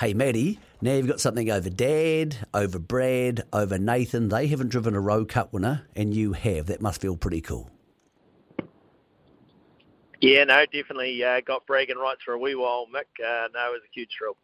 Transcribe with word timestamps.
Hey, 0.00 0.14
Maddie, 0.14 0.58
now 0.80 0.94
you've 0.94 1.06
got 1.06 1.20
something 1.20 1.50
over 1.50 1.70
Dad, 1.70 2.36
over 2.52 2.78
Brad, 2.78 3.44
over 3.52 3.78
Nathan. 3.78 4.28
They 4.28 4.46
haven't 4.46 4.68
driven 4.68 4.94
a 4.94 5.00
Rowe 5.00 5.24
Cup 5.24 5.52
winner, 5.52 5.86
and 5.94 6.14
you 6.14 6.32
have. 6.32 6.66
That 6.66 6.80
must 6.80 7.00
feel 7.00 7.16
pretty 7.16 7.40
cool. 7.40 7.70
Yeah, 10.20 10.44
no, 10.44 10.64
definitely 10.66 11.22
uh, 11.24 11.40
got 11.40 11.66
bragging 11.66 11.98
rights 11.98 12.22
for 12.24 12.34
a 12.34 12.38
wee 12.38 12.54
while, 12.54 12.86
Mick. 12.86 13.22
Uh, 13.22 13.48
no, 13.52 13.68
it 13.68 13.72
was 13.72 13.82
a 13.84 13.92
huge 13.92 14.10
thrill. 14.16 14.36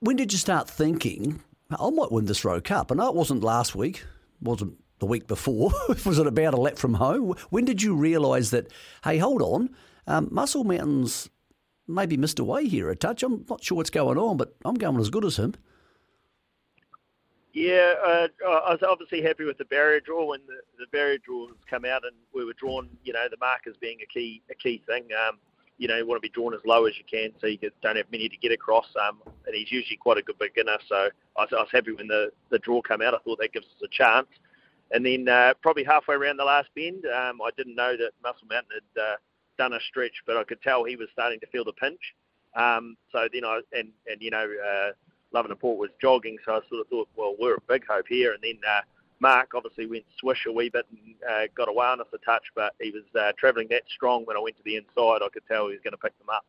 When 0.00 0.16
did 0.16 0.32
you 0.32 0.38
start 0.38 0.68
thinking, 0.68 1.40
I 1.70 1.90
might 1.90 2.10
win 2.10 2.24
this 2.24 2.44
Rowe 2.44 2.60
Cup? 2.60 2.90
I 2.90 2.96
know 2.96 3.08
it 3.08 3.14
wasn't 3.14 3.44
last 3.44 3.74
week, 3.74 4.04
wasn't 4.40 4.74
the 4.98 5.06
week 5.06 5.28
before. 5.28 5.70
was 6.04 6.18
it 6.18 6.26
about 6.26 6.54
a 6.54 6.60
lap 6.60 6.76
from 6.76 6.94
home? 6.94 7.36
When 7.50 7.64
did 7.64 7.82
you 7.82 7.94
realise 7.94 8.50
that, 8.50 8.72
hey, 9.04 9.18
hold 9.18 9.42
on, 9.42 9.70
um, 10.08 10.28
Muscle 10.32 10.64
Mountain's 10.64 11.30
maybe 11.94 12.16
missed 12.16 12.38
away 12.38 12.66
here 12.66 12.90
a 12.90 12.96
touch. 12.96 13.22
I'm 13.22 13.44
not 13.48 13.62
sure 13.62 13.76
what's 13.76 13.90
going 13.90 14.18
on, 14.18 14.36
but 14.36 14.54
I'm 14.64 14.74
going 14.74 14.98
as 15.00 15.10
good 15.10 15.24
as 15.24 15.36
him. 15.36 15.54
Yeah, 17.52 17.94
uh, 18.02 18.28
I 18.46 18.72
was 18.72 18.82
obviously 18.82 19.20
happy 19.20 19.44
with 19.44 19.58
the 19.58 19.66
barrier 19.66 20.00
draw 20.00 20.30
when 20.30 20.40
the, 20.46 20.56
the 20.78 20.86
barrier 20.90 21.18
draws 21.18 21.50
come 21.68 21.84
out 21.84 22.02
and 22.04 22.16
we 22.34 22.46
were 22.46 22.54
drawn. 22.54 22.88
You 23.04 23.12
know, 23.12 23.26
the 23.30 23.36
markers 23.38 23.76
being 23.78 23.98
a 24.02 24.06
key 24.06 24.42
a 24.50 24.54
key 24.54 24.82
thing. 24.86 25.08
Um, 25.28 25.38
you 25.78 25.88
know, 25.88 25.96
you 25.96 26.06
want 26.06 26.22
to 26.22 26.26
be 26.26 26.32
drawn 26.32 26.54
as 26.54 26.60
low 26.64 26.86
as 26.86 26.94
you 26.96 27.04
can 27.10 27.32
so 27.40 27.46
you 27.46 27.58
don't 27.82 27.96
have 27.96 28.10
many 28.12 28.28
to 28.28 28.36
get 28.36 28.52
across. 28.52 28.86
Um, 29.06 29.20
and 29.46 29.54
he's 29.54 29.72
usually 29.72 29.96
quite 29.96 30.16
a 30.16 30.22
good 30.22 30.38
beginner, 30.38 30.78
so 30.86 31.08
I 31.36 31.42
was, 31.42 31.48
I 31.52 31.56
was 31.56 31.68
happy 31.72 31.92
when 31.92 32.06
the, 32.06 32.30
the 32.50 32.58
draw 32.60 32.80
came 32.82 33.02
out. 33.02 33.14
I 33.14 33.18
thought 33.18 33.38
that 33.40 33.52
gives 33.52 33.66
us 33.66 33.82
a 33.82 33.88
chance. 33.88 34.28
And 34.92 35.04
then 35.04 35.28
uh, 35.28 35.54
probably 35.60 35.84
halfway 35.84 36.14
around 36.14 36.36
the 36.36 36.44
last 36.44 36.68
bend, 36.76 37.04
um, 37.06 37.40
I 37.42 37.50
didn't 37.56 37.74
know 37.74 37.96
that 37.96 38.12
Muscle 38.22 38.46
Mountain 38.48 38.70
had 38.74 39.02
uh, 39.02 39.16
done 39.58 39.72
a 39.72 39.80
stretch, 39.88 40.22
but 40.26 40.36
I 40.36 40.44
could 40.44 40.62
tell 40.62 40.84
he 40.84 40.96
was 40.96 41.08
starting 41.12 41.40
to 41.40 41.46
feel 41.46 41.64
the 41.64 41.72
pinch. 41.72 42.14
Um, 42.54 42.96
so 43.10 43.28
then 43.32 43.44
I 43.44 43.60
and 43.72 43.90
and 44.06 44.20
you 44.20 44.30
know 44.30 44.44
uh, 44.44 44.92
Love 45.32 45.46
N 45.50 45.56
Porter 45.56 45.80
was 45.80 45.90
jogging, 46.00 46.38
so 46.44 46.52
I 46.52 46.60
sort 46.68 46.80
of 46.80 46.88
thought, 46.88 47.08
well, 47.16 47.34
we're 47.38 47.54
a 47.54 47.60
big 47.68 47.86
hope 47.86 48.06
here. 48.08 48.32
And 48.32 48.42
then 48.42 48.58
uh, 48.68 48.82
Mark 49.20 49.52
obviously 49.54 49.86
went 49.86 50.04
swish 50.18 50.46
a 50.46 50.52
wee 50.52 50.68
bit 50.68 50.86
and 50.90 51.14
uh, 51.28 51.46
got 51.54 51.68
away 51.68 51.86
on 51.86 52.00
us 52.00 52.06
a 52.12 52.18
touch, 52.18 52.44
but 52.54 52.74
he 52.80 52.90
was 52.90 53.04
uh, 53.18 53.32
travelling 53.38 53.68
that 53.70 53.82
strong 53.88 54.24
when 54.24 54.36
I 54.36 54.40
went 54.40 54.56
to 54.56 54.62
the 54.64 54.76
inside. 54.76 55.22
I 55.22 55.28
could 55.32 55.46
tell 55.48 55.66
he 55.66 55.72
was 55.72 55.80
going 55.82 55.92
to 55.92 55.98
pick 55.98 56.16
them 56.18 56.28
up. 56.28 56.44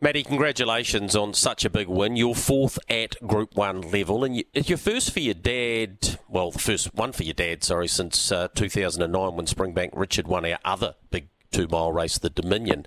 Matty, 0.00 0.24
congratulations 0.24 1.14
on 1.14 1.32
such 1.32 1.64
a 1.64 1.70
big 1.70 1.86
win. 1.86 2.16
You're 2.16 2.34
fourth 2.34 2.76
at 2.88 3.14
Group 3.24 3.54
1 3.56 3.82
level, 3.82 4.24
and 4.24 4.42
it's 4.52 4.68
your 4.68 4.76
first 4.76 5.12
for 5.12 5.20
your 5.20 5.34
dad, 5.34 6.18
well, 6.28 6.50
the 6.50 6.58
first 6.58 6.92
one 6.92 7.12
for 7.12 7.22
your 7.22 7.34
dad, 7.34 7.62
sorry, 7.62 7.86
since 7.86 8.32
uh, 8.32 8.48
2009 8.48 9.36
when 9.36 9.46
Springbank 9.46 9.90
Richard 9.92 10.26
won 10.26 10.44
our 10.44 10.58
other 10.64 10.96
big 11.12 11.28
two 11.52 11.68
mile 11.68 11.92
race, 11.92 12.18
the 12.18 12.30
Dominion. 12.30 12.86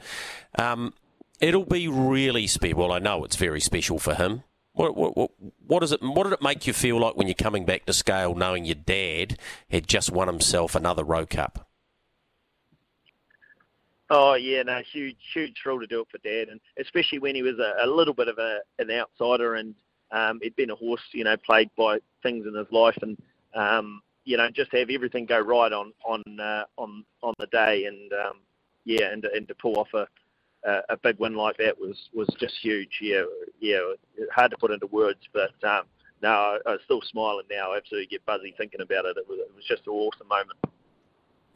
Um, 0.58 0.94
it'll 1.39 1.66
be 1.66 1.88
really 1.88 2.47
special. 2.47 2.80
Well, 2.80 2.91
I 2.91 2.99
know 2.99 3.23
it's 3.23 3.35
very 3.35 3.61
special 3.61 3.99
for 3.99 4.16
him. 4.16 4.44
What, 4.73 4.97
what, 4.97 5.31
what, 5.66 5.80
does 5.80 5.94
it? 5.94 6.02
What 6.02 6.23
did 6.23 6.33
it 6.33 6.41
make 6.41 6.67
you 6.67 6.73
feel 6.73 6.99
like 6.99 7.16
when 7.16 7.27
you're 7.27 7.33
coming 7.33 7.63
back 7.63 7.85
to 7.85 7.94
scale, 7.94 8.35
knowing 8.35 8.66
your 8.66 8.75
dad 8.75 9.39
had 9.69 9.88
just 9.88 10.11
won 10.11 10.27
himself 10.27 10.75
another 10.75 11.03
Rowe 11.03 11.25
Cup? 11.25 11.69
Oh 14.09 14.35
yeah, 14.35 14.62
no, 14.63 14.81
huge, 14.91 15.18
huge 15.34 15.56
thrill 15.62 15.79
to 15.79 15.88
do 15.88 16.01
it 16.01 16.07
for 16.12 16.19
Dad, 16.19 16.50
and 16.50 16.59
especially 16.79 17.19
when 17.19 17.35
he 17.35 17.41
was 17.41 17.57
a, 17.57 17.85
a 17.85 17.88
little 17.88 18.13
bit 18.13 18.28
of 18.28 18.38
a, 18.38 18.59
an 18.78 18.91
outsider, 18.91 19.56
and 19.56 19.73
um, 20.12 20.39
he'd 20.44 20.56
been 20.56 20.69
a 20.69 20.75
horse, 20.75 21.01
you 21.12 21.23
know, 21.23 21.38
plagued 21.38 21.75
by 21.75 21.97
things 22.22 22.45
in 22.45 22.53
his 22.53 22.68
life, 22.72 22.97
and 23.01 23.18
um, 23.56 24.01
you 24.23 24.38
know, 24.38 24.50
just 24.51 24.72
have 24.73 24.89
everything 24.89 25.25
go 25.25 25.39
right 25.39 25.73
on 25.73 25.91
on 26.06 26.22
uh, 26.39 26.66
on 26.78 27.03
on 27.23 27.34
the 27.39 27.47
day, 27.47 27.85
and 27.85 28.13
um, 28.13 28.39
yeah, 28.85 29.12
and 29.12 29.25
and 29.25 29.47
to 29.47 29.56
pull 29.56 29.78
off 29.78 29.94
a 29.94 30.07
a 30.90 30.97
big 30.97 31.19
win 31.19 31.35
like 31.35 31.57
that 31.57 31.79
was 31.79 32.09
was 32.13 32.28
just 32.40 32.56
huge. 32.62 33.00
Yeah, 33.01 33.23
yeah, 33.59 33.79
hard 34.34 34.51
to 34.51 34.57
put 34.57 34.72
into 34.72 34.88
words, 34.88 35.19
but 35.34 35.51
um, 35.63 35.84
no, 36.22 36.29
I, 36.29 36.59
I'm 36.66 36.79
still 36.85 37.01
smiling 37.01 37.45
now. 37.51 37.74
I 37.74 37.78
absolutely 37.78 38.07
get 38.07 38.25
buzzy 38.25 38.53
thinking 38.57 38.81
about 38.81 39.06
it. 39.06 39.18
It 39.18 39.28
was, 39.28 39.40
it 39.40 39.56
was 39.56 39.66
just 39.66 39.85
an 39.88 39.94
awesome 39.94 40.28
moment. 40.28 40.57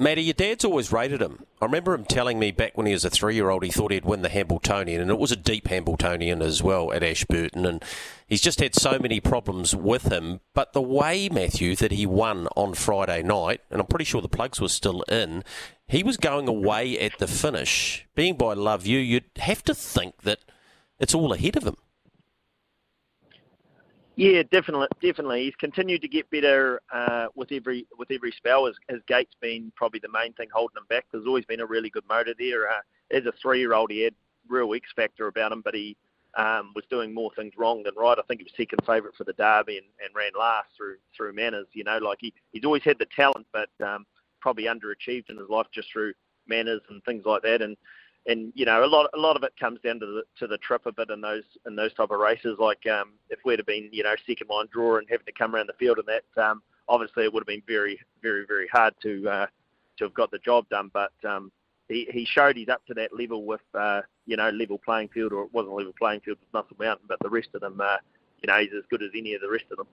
Matty, 0.01 0.21
your 0.21 0.33
dad's 0.33 0.63
always 0.63 0.93
rated 0.93 1.21
him. 1.21 1.43
I 1.61 1.65
remember 1.65 1.93
him 1.93 2.05
telling 2.05 2.39
me 2.39 2.51
back 2.51 2.77
when 2.77 2.85
he 2.85 2.93
was 2.93 3.03
a 3.03 3.09
three-year-old 3.09 3.65
he 3.65 3.69
thought 3.69 3.91
he'd 3.91 4.05
win 4.05 4.21
the 4.21 4.29
Hambletonian, 4.29 5.01
and 5.01 5.11
it 5.11 5.19
was 5.19 5.33
a 5.33 5.35
deep 5.35 5.67
Hambletonian 5.67 6.41
as 6.41 6.63
well 6.63 6.93
at 6.93 7.03
Ashburton, 7.03 7.65
and 7.65 7.83
he's 8.25 8.39
just 8.39 8.61
had 8.61 8.75
so 8.75 8.97
many 8.97 9.19
problems 9.19 9.75
with 9.75 10.09
him. 10.09 10.39
But 10.53 10.71
the 10.71 10.81
way, 10.81 11.27
Matthew, 11.27 11.75
that 11.75 11.91
he 11.91 12.05
won 12.05 12.47
on 12.55 12.75
Friday 12.75 13.23
night, 13.23 13.59
and 13.69 13.81
I'm 13.81 13.87
pretty 13.87 14.05
sure 14.05 14.21
the 14.21 14.29
plugs 14.29 14.61
were 14.61 14.69
still 14.69 15.01
in, 15.09 15.43
he 15.89 16.03
was 16.03 16.17
going 16.17 16.47
away 16.47 16.97
at 16.99 17.17
the 17.17 17.27
finish. 17.27 18.07
Being 18.13 18.35
by 18.35 18.53
Love 18.53 18.85
You, 18.85 18.99
you'd 18.99 19.25
have 19.37 19.63
to 19.63 19.73
think 19.73 20.21
that 20.21 20.39
it's 20.99 21.15
all 21.15 21.33
ahead 21.33 21.57
of 21.57 21.63
him. 21.63 21.77
Yeah, 24.15 24.43
definitely, 24.43 24.87
definitely. 25.01 25.45
He's 25.45 25.55
continued 25.55 26.01
to 26.01 26.07
get 26.07 26.29
better 26.29 26.81
uh, 26.93 27.27
with 27.35 27.51
every 27.51 27.87
with 27.97 28.11
every 28.11 28.31
spell. 28.33 28.65
His, 28.65 28.75
his 28.89 29.01
gait's 29.07 29.35
been 29.41 29.71
probably 29.75 30.01
the 30.01 30.09
main 30.09 30.33
thing 30.33 30.49
holding 30.53 30.77
him 30.77 30.85
back. 30.89 31.05
There's 31.11 31.25
always 31.25 31.45
been 31.45 31.61
a 31.61 31.65
really 31.65 31.89
good 31.89 32.03
motor 32.07 32.35
there. 32.37 32.69
Uh, 32.69 32.81
as 33.11 33.25
a 33.25 33.31
three-year-old, 33.41 33.89
he 33.91 34.01
had 34.03 34.13
real 34.47 34.73
X 34.73 34.89
factor 34.95 35.27
about 35.27 35.53
him, 35.53 35.61
but 35.63 35.73
he 35.73 35.95
um, 36.37 36.73
was 36.75 36.83
doing 36.89 37.13
more 37.13 37.31
things 37.35 37.53
wrong 37.57 37.81
than 37.81 37.95
right. 37.95 38.17
I 38.19 38.21
think 38.27 38.41
he 38.41 38.43
was 38.43 38.53
second 38.57 38.85
favourite 38.85 39.15
for 39.15 39.23
the 39.23 39.33
Derby 39.33 39.77
and, 39.77 39.87
and 40.03 40.13
ran 40.13 40.31
last 40.37 40.67
through 40.75 40.97
through 41.15 41.33
manners. 41.33 41.67
You 41.71 41.85
know, 41.85 41.97
like 41.97 42.19
he, 42.19 42.33
he's 42.51 42.65
always 42.65 42.83
had 42.83 42.99
the 42.99 43.07
talent, 43.15 43.47
but 43.53 43.69
um, 43.81 44.05
probably 44.39 44.65
underachieved 44.65 45.29
in 45.29 45.37
his 45.37 45.49
life 45.49 45.67
just 45.73 45.91
through 45.91 46.13
manners 46.47 46.81
and 46.89 47.03
things 47.03 47.23
like 47.25 47.41
that. 47.43 47.61
And 47.61 47.77
and 48.27 48.51
you 48.55 48.65
know 48.65 48.83
a 48.83 48.87
lot 48.87 49.09
a 49.13 49.17
lot 49.17 49.35
of 49.35 49.43
it 49.43 49.53
comes 49.59 49.79
down 49.81 49.99
to 49.99 50.05
the 50.05 50.23
to 50.39 50.47
the 50.47 50.57
trip 50.57 50.85
a 50.85 50.91
bit 50.91 51.09
in 51.09 51.21
those 51.21 51.43
in 51.65 51.75
those 51.75 51.93
type 51.93 52.11
of 52.11 52.19
races. 52.19 52.57
Like 52.59 52.85
um, 52.87 53.13
if 53.29 53.39
we'd 53.45 53.59
have 53.59 53.65
been 53.65 53.89
you 53.91 54.03
know 54.03 54.15
second 54.27 54.49
line 54.49 54.67
draw 54.71 54.97
and 54.97 55.07
having 55.09 55.25
to 55.25 55.31
come 55.31 55.55
around 55.55 55.67
the 55.67 55.73
field 55.73 55.99
and 55.99 56.07
that, 56.07 56.43
um, 56.43 56.61
obviously 56.87 57.23
it 57.23 57.33
would 57.33 57.41
have 57.41 57.47
been 57.47 57.63
very 57.67 57.99
very 58.21 58.45
very 58.45 58.67
hard 58.67 58.93
to 59.03 59.29
uh, 59.29 59.47
to 59.97 60.03
have 60.05 60.13
got 60.13 60.31
the 60.31 60.39
job 60.39 60.67
done. 60.69 60.91
But 60.93 61.13
um, 61.27 61.51
he 61.87 62.07
he 62.11 62.25
showed 62.25 62.55
he's 62.55 62.69
up 62.69 62.85
to 62.87 62.93
that 62.95 63.17
level 63.17 63.45
with 63.45 63.61
uh, 63.73 64.01
you 64.25 64.37
know 64.37 64.49
level 64.49 64.79
playing 64.79 65.09
field, 65.09 65.33
or 65.33 65.43
it 65.43 65.53
wasn't 65.53 65.75
level 65.75 65.93
playing 65.97 66.21
field 66.21 66.37
with 66.39 66.53
Muscle 66.53 66.77
Mountain, 66.79 67.05
but 67.07 67.19
the 67.21 67.29
rest 67.29 67.49
of 67.55 67.61
them, 67.61 67.81
uh, 67.81 67.97
you 68.41 68.47
know, 68.47 68.59
he's 68.59 68.73
as 68.77 68.83
good 68.89 69.01
as 69.01 69.09
any 69.15 69.33
of 69.33 69.41
the 69.41 69.49
rest 69.49 69.65
of 69.71 69.77
them. 69.77 69.87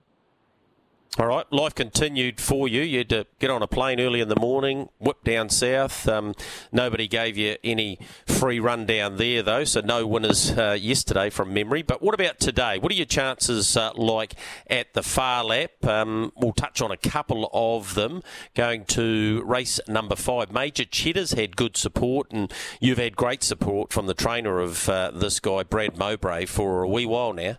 All 1.19 1.25
right, 1.25 1.51
life 1.51 1.73
continued 1.73 2.39
for 2.39 2.67
you. 2.67 2.83
You 2.83 2.99
had 2.99 3.09
to 3.09 3.25
get 3.39 3.49
on 3.49 3.63
a 3.63 3.67
plane 3.67 3.99
early 3.99 4.21
in 4.21 4.29
the 4.29 4.39
morning, 4.39 4.89
whip 4.99 5.23
down 5.23 5.49
south. 5.49 6.07
Um, 6.07 6.35
nobody 6.71 7.07
gave 7.07 7.35
you 7.35 7.55
any 7.63 7.97
free 8.27 8.59
run 8.59 8.85
down 8.85 9.17
there, 9.17 9.41
though, 9.41 9.63
so 9.63 9.81
no 9.81 10.05
winners 10.05 10.51
uh, 10.51 10.77
yesterday 10.79 11.31
from 11.31 11.55
memory. 11.55 11.81
But 11.81 12.03
what 12.03 12.13
about 12.13 12.39
today? 12.39 12.77
What 12.77 12.91
are 12.91 12.95
your 12.95 13.07
chances 13.07 13.75
uh, 13.75 13.93
like 13.95 14.35
at 14.69 14.93
the 14.93 15.01
Phar 15.01 15.43
Lap? 15.43 15.83
Um, 15.87 16.33
we'll 16.35 16.53
touch 16.53 16.83
on 16.83 16.91
a 16.91 16.97
couple 16.97 17.49
of 17.51 17.95
them. 17.95 18.21
Going 18.53 18.85
to 18.85 19.41
race 19.43 19.79
number 19.87 20.15
five. 20.15 20.51
Major 20.51 20.85
Cheddar's 20.85 21.31
had 21.31 21.55
good 21.55 21.77
support, 21.77 22.31
and 22.31 22.53
you've 22.79 22.99
had 22.99 23.15
great 23.15 23.41
support 23.41 23.91
from 23.91 24.05
the 24.05 24.13
trainer 24.13 24.59
of 24.59 24.87
uh, 24.87 25.09
this 25.09 25.39
guy, 25.39 25.63
Brad 25.63 25.97
Mowbray, 25.97 26.45
for 26.45 26.83
a 26.83 26.87
wee 26.87 27.07
while 27.07 27.33
now. 27.33 27.57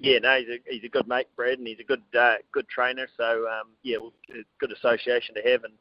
Yeah, 0.00 0.18
no, 0.20 0.38
he's 0.38 0.48
a, 0.48 0.58
he's 0.66 0.84
a 0.84 0.88
good 0.88 1.08
mate, 1.08 1.26
Brad, 1.34 1.58
and 1.58 1.66
he's 1.66 1.80
a 1.80 1.84
good 1.84 2.02
uh, 2.18 2.36
good 2.52 2.68
trainer. 2.68 3.08
So 3.16 3.46
um, 3.48 3.68
yeah, 3.82 3.96
good 4.60 4.72
association 4.72 5.34
to 5.34 5.42
have. 5.42 5.64
And 5.64 5.74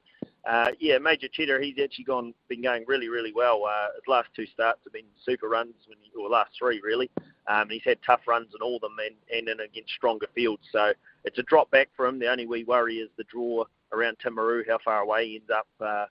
uh, 0.47 0.71
yeah, 0.79 0.97
Major 0.97 1.27
Cheddar, 1.27 1.61
he's 1.61 1.75
actually 1.81 2.05
gone 2.05 2.33
been 2.47 2.63
going 2.63 2.83
really 2.87 3.09
really 3.09 3.31
well. 3.31 3.65
Uh, 3.65 3.87
his 3.95 4.07
last 4.07 4.29
two 4.35 4.47
starts 4.47 4.79
have 4.85 4.93
been 4.93 5.05
super 5.23 5.47
runs, 5.47 5.75
when 5.87 5.97
he, 6.01 6.11
or 6.19 6.29
last 6.29 6.51
three 6.57 6.81
really. 6.83 7.09
Um, 7.47 7.69
he's 7.69 7.83
had 7.85 7.99
tough 8.05 8.21
runs 8.27 8.47
in 8.55 8.61
all 8.61 8.77
of 8.77 8.81
them, 8.81 8.97
and, 9.05 9.15
and 9.37 9.49
in 9.49 9.65
against 9.65 9.93
stronger 9.93 10.27
fields. 10.33 10.63
So 10.71 10.93
it's 11.23 11.37
a 11.37 11.43
drop 11.43 11.69
back 11.69 11.89
for 11.95 12.07
him. 12.07 12.19
The 12.19 12.27
only 12.31 12.47
wee 12.47 12.63
worry 12.63 12.97
is 12.97 13.09
the 13.17 13.23
draw 13.25 13.65
around 13.91 14.17
Timaru, 14.17 14.67
how 14.67 14.79
far 14.83 15.01
away 15.01 15.27
he 15.27 15.35
ends 15.35 15.49
up. 15.49 15.67
Uh, 15.79 16.05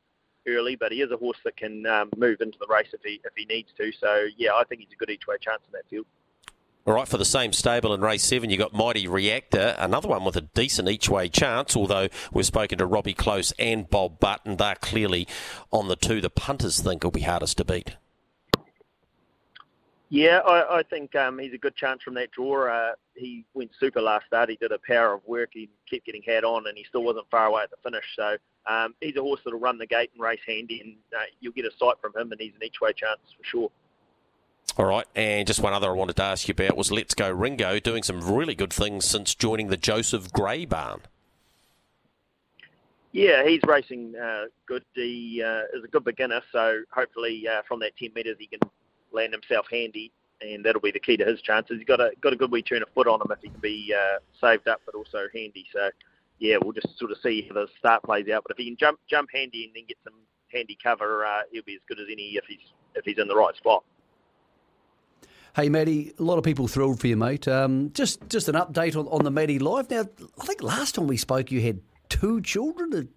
early, 0.48 0.76
but 0.76 0.92
he 0.92 1.02
is 1.02 1.10
a 1.10 1.16
horse 1.16 1.38
that 1.44 1.56
can 1.56 1.84
um, 1.86 2.08
move 2.16 2.40
into 2.40 2.56
the 2.60 2.66
race 2.68 2.86
if 2.92 3.00
he 3.04 3.20
if 3.24 3.32
he 3.36 3.44
needs 3.46 3.70
to. 3.76 3.90
So 3.98 4.26
yeah, 4.36 4.54
I 4.54 4.62
think 4.62 4.80
he's 4.80 4.92
a 4.92 4.96
good 4.96 5.10
each 5.10 5.26
way 5.26 5.36
chance 5.40 5.62
in 5.66 5.72
that 5.72 5.88
field. 5.90 6.06
All 6.86 6.94
right, 6.94 7.08
for 7.08 7.18
the 7.18 7.24
same 7.24 7.52
stable 7.52 7.92
in 7.94 8.00
race 8.00 8.22
seven, 8.22 8.48
you've 8.48 8.60
got 8.60 8.72
Mighty 8.72 9.08
Reactor, 9.08 9.74
another 9.76 10.06
one 10.06 10.24
with 10.24 10.36
a 10.36 10.42
decent 10.42 10.88
each 10.88 11.08
way 11.08 11.28
chance. 11.28 11.74
Although 11.74 12.06
we've 12.32 12.46
spoken 12.46 12.78
to 12.78 12.86
Robbie 12.86 13.12
Close 13.12 13.50
and 13.58 13.90
Bob 13.90 14.20
Button, 14.20 14.56
they're 14.56 14.76
clearly 14.76 15.26
on 15.72 15.88
the 15.88 15.96
two 15.96 16.20
the 16.20 16.30
punters 16.30 16.78
think 16.78 17.02
will 17.02 17.10
be 17.10 17.22
hardest 17.22 17.56
to 17.56 17.64
beat. 17.64 17.96
Yeah, 20.10 20.38
I, 20.46 20.78
I 20.78 20.82
think 20.84 21.16
um, 21.16 21.40
he's 21.40 21.54
a 21.54 21.58
good 21.58 21.74
chance 21.74 22.04
from 22.04 22.14
that 22.14 22.30
draw. 22.30 22.68
Uh, 22.68 22.92
he 23.16 23.44
went 23.52 23.72
super 23.80 24.00
last 24.00 24.26
start. 24.26 24.48
He 24.48 24.54
did 24.54 24.70
a 24.70 24.78
power 24.86 25.12
of 25.12 25.22
work. 25.26 25.50
He 25.54 25.68
kept 25.90 26.06
getting 26.06 26.22
had 26.22 26.44
on, 26.44 26.68
and 26.68 26.78
he 26.78 26.84
still 26.84 27.02
wasn't 27.02 27.28
far 27.32 27.46
away 27.46 27.64
at 27.64 27.70
the 27.70 27.78
finish. 27.82 28.04
So 28.14 28.36
um, 28.68 28.94
he's 29.00 29.16
a 29.16 29.22
horse 29.22 29.40
that'll 29.44 29.58
run 29.58 29.78
the 29.78 29.88
gate 29.88 30.10
and 30.14 30.22
race 30.22 30.38
handy, 30.46 30.80
and 30.82 30.94
uh, 31.20 31.24
you'll 31.40 31.52
get 31.52 31.64
a 31.64 31.72
sight 31.80 31.96
from 32.00 32.12
him, 32.16 32.30
and 32.30 32.40
he's 32.40 32.54
an 32.54 32.64
each-way 32.64 32.92
chance 32.92 33.18
for 33.36 33.44
sure. 33.44 33.70
All 34.78 34.84
right, 34.84 35.06
and 35.14 35.46
just 35.46 35.62
one 35.62 35.72
other 35.72 35.88
I 35.88 35.94
wanted 35.94 36.16
to 36.16 36.22
ask 36.22 36.48
you 36.48 36.52
about 36.52 36.76
was 36.76 36.92
Let's 36.92 37.14
Go 37.14 37.30
Ringo, 37.30 37.78
doing 37.78 38.02
some 38.02 38.20
really 38.20 38.54
good 38.54 38.74
things 38.74 39.06
since 39.06 39.34
joining 39.34 39.68
the 39.68 39.78
Joseph 39.78 40.30
Gray 40.30 40.66
barn. 40.66 41.00
Yeah, 43.12 43.42
he's 43.46 43.62
racing 43.66 44.14
uh, 44.22 44.44
good. 44.66 44.84
He 44.94 45.42
uh, 45.42 45.62
is 45.74 45.82
a 45.82 45.88
good 45.88 46.04
beginner, 46.04 46.42
so 46.52 46.82
hopefully 46.92 47.48
uh, 47.48 47.62
from 47.66 47.80
that 47.80 47.96
10 47.96 48.10
metres 48.14 48.36
he 48.38 48.48
can 48.48 48.60
land 49.12 49.32
himself 49.32 49.66
handy, 49.70 50.12
and 50.42 50.62
that'll 50.62 50.82
be 50.82 50.90
the 50.90 51.00
key 51.00 51.16
to 51.16 51.24
his 51.24 51.40
chances. 51.40 51.78
He's 51.78 51.86
got 51.86 52.02
a 52.02 52.10
got 52.20 52.34
a 52.34 52.36
good 52.36 52.52
wee 52.52 52.60
turn 52.60 52.82
of 52.82 52.90
foot 52.94 53.06
on 53.06 53.22
him 53.22 53.28
if 53.30 53.38
he 53.40 53.48
can 53.48 53.60
be 53.60 53.94
uh, 53.98 54.18
saved 54.38 54.68
up, 54.68 54.82
but 54.84 54.94
also 54.94 55.26
handy. 55.34 55.64
So 55.72 55.88
yeah, 56.38 56.58
we'll 56.62 56.74
just 56.74 56.98
sort 56.98 57.12
of 57.12 57.16
see 57.22 57.46
how 57.48 57.54
the 57.54 57.68
start 57.78 58.02
plays 58.02 58.28
out. 58.28 58.42
But 58.42 58.52
if 58.52 58.58
he 58.58 58.66
can 58.66 58.76
jump 58.76 59.00
jump 59.08 59.30
handy 59.32 59.64
and 59.64 59.72
then 59.74 59.84
get 59.88 59.96
some 60.04 60.20
handy 60.52 60.76
cover, 60.82 61.24
uh, 61.24 61.44
he'll 61.50 61.62
be 61.62 61.76
as 61.76 61.80
good 61.88 61.98
as 61.98 62.08
any 62.12 62.32
if 62.32 62.44
he's 62.46 62.74
if 62.94 63.06
he's 63.06 63.16
in 63.16 63.28
the 63.28 63.36
right 63.36 63.56
spot. 63.56 63.82
Hey, 65.56 65.70
Matty, 65.70 66.12
a 66.18 66.22
lot 66.22 66.36
of 66.36 66.44
people 66.44 66.68
thrilled 66.68 67.00
for 67.00 67.06
you, 67.06 67.16
mate. 67.16 67.48
Um, 67.48 67.90
just 67.94 68.28
just 68.28 68.46
an 68.50 68.56
update 68.56 68.94
on, 68.94 69.08
on 69.08 69.24
the 69.24 69.30
Matty 69.30 69.58
life. 69.58 69.88
Now, 69.88 70.04
I 70.38 70.44
think 70.44 70.62
last 70.62 70.96
time 70.96 71.06
we 71.06 71.16
spoke, 71.16 71.50
you 71.50 71.62
had 71.62 71.80
two 72.10 72.42
children. 72.42 73.08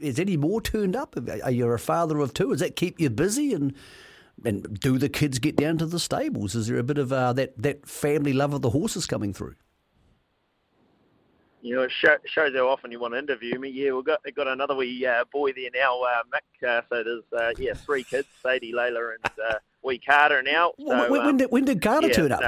Is 0.00 0.18
any 0.18 0.38
more 0.38 0.62
turned 0.62 0.96
up? 0.96 1.14
Are 1.44 1.50
you 1.50 1.66
a 1.66 1.76
father 1.76 2.18
of 2.20 2.32
two? 2.32 2.48
Does 2.48 2.60
that 2.60 2.76
keep 2.76 2.98
you 2.98 3.10
busy? 3.10 3.52
And 3.52 3.74
and 4.42 4.80
do 4.80 4.96
the 4.96 5.10
kids 5.10 5.38
get 5.38 5.54
down 5.54 5.76
to 5.78 5.86
the 5.86 6.00
stables? 6.00 6.54
Is 6.54 6.68
there 6.68 6.78
a 6.78 6.82
bit 6.82 6.96
of 6.96 7.12
uh, 7.12 7.34
that 7.34 7.60
that 7.60 7.86
family 7.86 8.32
love 8.32 8.54
of 8.54 8.62
the 8.62 8.70
horses 8.70 9.04
coming 9.04 9.34
through? 9.34 9.56
You 11.60 11.76
know, 11.76 11.82
it 11.82 11.92
shows 11.92 12.54
how 12.54 12.70
often 12.70 12.90
you 12.90 13.00
want 13.00 13.12
to 13.12 13.18
interview 13.18 13.58
me. 13.58 13.68
Yeah, 13.68 13.92
we've 13.92 14.06
got 14.06 14.20
we've 14.24 14.34
got 14.34 14.48
another 14.48 14.74
wee 14.74 15.04
uh, 15.04 15.24
boy 15.30 15.52
there 15.52 15.68
now, 15.74 16.00
uh, 16.00 16.22
Mick. 16.32 16.66
Uh, 16.66 16.80
so 16.88 17.04
there's 17.04 17.24
uh, 17.38 17.52
yeah 17.58 17.74
three 17.74 18.02
kids, 18.02 18.28
Sadie, 18.42 18.72
Layla, 18.72 19.16
and 19.22 19.56
wee 19.82 19.98
Carter 19.98 20.42
now. 20.42 20.72
So, 20.78 21.10
when, 21.10 21.20
um, 21.20 21.36
did 21.36 21.50
when 21.50 21.64
did 21.64 21.82
Carter 21.82 22.08
yeah, 22.08 22.14
turn 22.14 22.32
up? 22.32 22.42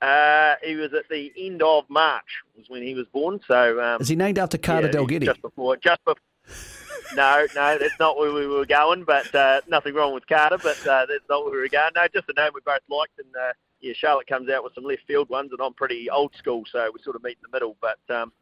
Uh, 0.00 0.54
he 0.62 0.76
was 0.76 0.94
at 0.94 1.06
the 1.10 1.30
end 1.36 1.62
of 1.62 1.84
March 1.90 2.24
was 2.56 2.68
when 2.68 2.82
he 2.82 2.94
was 2.94 3.06
born. 3.12 3.38
So 3.46 3.82
um, 3.82 4.00
is 4.00 4.08
he 4.08 4.16
named 4.16 4.38
after 4.38 4.56
Carter 4.56 4.86
yeah, 4.86 4.94
Dalgety? 4.94 5.24
Just 5.24 5.42
before, 5.42 5.76
just 5.76 6.02
before. 6.04 6.22
no, 7.16 7.46
no, 7.54 7.78
that's 7.78 7.98
not 7.98 8.16
where 8.16 8.32
we 8.32 8.46
were 8.46 8.64
going. 8.64 9.04
But 9.04 9.34
uh, 9.34 9.60
nothing 9.68 9.94
wrong 9.94 10.14
with 10.14 10.26
Carter, 10.26 10.58
but 10.58 10.86
uh, 10.86 11.06
that's 11.06 11.28
not 11.28 11.44
where 11.44 11.52
we 11.52 11.60
were 11.60 11.68
going. 11.68 11.90
No, 11.94 12.06
just 12.14 12.28
a 12.28 12.40
name 12.40 12.52
we 12.54 12.60
both 12.64 12.80
liked, 12.88 13.18
and 13.18 13.34
uh, 13.36 13.52
yeah, 13.80 13.92
Charlotte 13.94 14.26
comes 14.26 14.48
out 14.50 14.64
with 14.64 14.74
some 14.74 14.84
left 14.84 15.02
field 15.06 15.28
ones, 15.28 15.50
and 15.52 15.60
I'm 15.60 15.74
pretty 15.74 16.08
old 16.08 16.34
school, 16.36 16.64
so 16.70 16.90
we 16.94 17.02
sort 17.02 17.16
of 17.16 17.22
meet 17.22 17.38
in 17.38 17.50
the 17.50 17.54
middle. 17.54 17.76
But 17.80 17.98
um, 18.14 18.32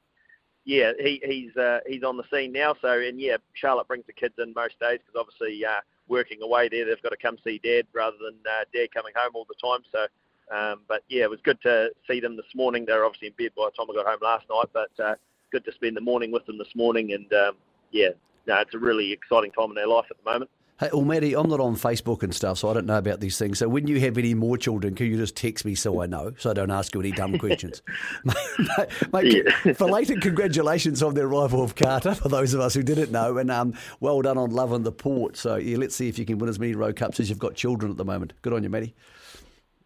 yeah, 0.64 0.92
he, 0.98 1.20
he's 1.24 1.56
uh, 1.56 1.80
he's 1.86 2.04
on 2.04 2.16
the 2.16 2.24
scene 2.32 2.52
now. 2.52 2.76
So 2.80 3.00
and 3.00 3.20
yeah, 3.20 3.38
Charlotte 3.54 3.88
brings 3.88 4.06
the 4.06 4.12
kids 4.12 4.34
in 4.38 4.52
most 4.54 4.78
days 4.78 5.00
because 5.04 5.18
obviously 5.18 5.64
uh, 5.64 5.80
working 6.08 6.42
away 6.42 6.68
there, 6.68 6.86
they've 6.86 7.02
got 7.02 7.10
to 7.10 7.16
come 7.16 7.36
see 7.44 7.60
Dad 7.62 7.86
rather 7.92 8.16
than 8.18 8.34
uh, 8.46 8.64
Dad 8.74 8.88
coming 8.94 9.12
home 9.16 9.32
all 9.34 9.46
the 9.48 9.54
time. 9.60 9.80
So. 9.92 10.06
Um, 10.50 10.80
but 10.88 11.02
yeah, 11.10 11.24
it 11.24 11.30
was 11.30 11.40
good 11.44 11.60
to 11.60 11.90
see 12.08 12.20
them 12.20 12.34
this 12.34 12.54
morning. 12.54 12.86
They 12.86 12.94
were 12.94 13.04
obviously 13.04 13.28
in 13.28 13.34
bed 13.36 13.52
by 13.54 13.66
the 13.66 13.76
time 13.76 13.90
I 13.90 13.94
got 13.94 14.06
home 14.06 14.20
last 14.22 14.46
night, 14.48 14.68
but 14.72 15.04
uh, 15.04 15.14
good 15.52 15.62
to 15.66 15.72
spend 15.72 15.94
the 15.94 16.00
morning 16.00 16.32
with 16.32 16.46
them 16.46 16.56
this 16.56 16.74
morning. 16.74 17.12
And 17.12 17.30
um, 17.34 17.56
yeah, 17.90 18.08
no, 18.46 18.56
it's 18.60 18.74
a 18.74 18.78
really 18.78 19.12
exciting 19.12 19.50
time 19.52 19.68
in 19.68 19.74
their 19.74 19.86
life 19.86 20.06
at 20.10 20.16
the 20.16 20.30
moment. 20.30 20.50
Hey, 20.80 20.90
well, 20.92 21.02
Matty, 21.02 21.34
I'm 21.34 21.48
not 21.48 21.58
on 21.58 21.74
Facebook 21.74 22.22
and 22.22 22.32
stuff, 22.32 22.58
so 22.58 22.70
I 22.70 22.74
don't 22.74 22.86
know 22.86 22.98
about 22.98 23.18
these 23.18 23.36
things. 23.36 23.58
So 23.58 23.68
when 23.68 23.88
you 23.88 23.98
have 23.98 24.16
any 24.16 24.32
more 24.34 24.56
children, 24.56 24.94
can 24.94 25.06
you 25.06 25.16
just 25.16 25.34
text 25.34 25.64
me 25.64 25.74
so 25.74 26.00
I 26.00 26.06
know, 26.06 26.34
so 26.38 26.50
I 26.50 26.52
don't 26.52 26.70
ask 26.70 26.94
you 26.94 27.00
any 27.00 27.10
dumb 27.10 27.36
questions? 27.36 27.82
mate, 28.24 28.88
mate, 29.12 29.44
yeah. 29.64 29.72
belated 29.72 30.22
congratulations 30.22 31.02
on 31.02 31.14
the 31.14 31.22
arrival 31.22 31.64
of 31.64 31.74
Carter, 31.74 32.14
for 32.14 32.28
those 32.28 32.54
of 32.54 32.60
us 32.60 32.74
who 32.74 32.84
didn't 32.84 33.10
know, 33.10 33.38
and 33.38 33.50
um, 33.50 33.74
well 33.98 34.22
done 34.22 34.38
on 34.38 34.50
Love 34.50 34.70
and 34.70 34.86
the 34.86 34.92
port. 34.92 35.36
So 35.36 35.56
yeah, 35.56 35.78
let's 35.78 35.96
see 35.96 36.08
if 36.08 36.16
you 36.16 36.24
can 36.24 36.38
win 36.38 36.48
as 36.48 36.60
many 36.60 36.76
Rowe 36.76 36.92
Cups 36.92 37.18
as 37.18 37.28
you've 37.28 37.40
got 37.40 37.56
children 37.56 37.90
at 37.90 37.96
the 37.96 38.04
moment. 38.04 38.34
Good 38.42 38.52
on 38.52 38.62
you, 38.62 38.70
Matty. 38.70 38.94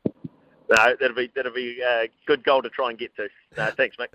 No, 0.04 0.94
that'll 1.00 1.16
be 1.16 1.30
that'll 1.34 1.52
be 1.52 1.80
a 1.80 2.08
good 2.26 2.44
goal 2.44 2.60
to 2.60 2.68
try 2.68 2.90
and 2.90 2.98
get 2.98 3.16
to. 3.16 3.28
No, 3.56 3.70
thanks, 3.70 3.98
mate. 3.98 4.10